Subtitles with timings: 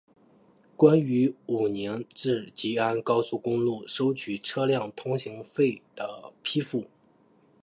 [0.75, 6.87] 关于武宁至吉安高速公路收取车辆通行费的批复